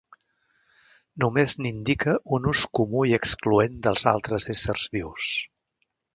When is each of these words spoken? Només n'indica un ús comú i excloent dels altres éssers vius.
Només 1.23 1.53
n'indica 1.65 2.15
un 2.37 2.47
ús 2.53 2.63
comú 2.81 3.05
i 3.11 3.15
excloent 3.19 3.77
dels 3.89 4.09
altres 4.15 4.51
éssers 4.57 4.89
vius. 4.99 5.31